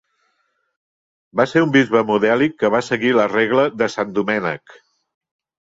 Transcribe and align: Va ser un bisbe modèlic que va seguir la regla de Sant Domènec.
Va 1.41 1.45
ser 1.51 1.63
un 1.65 1.73
bisbe 1.75 2.03
modèlic 2.09 2.57
que 2.63 2.73
va 2.77 2.83
seguir 2.89 3.13
la 3.21 3.29
regla 3.37 3.69
de 3.85 3.93
Sant 3.99 4.19
Domènec. 4.19 4.77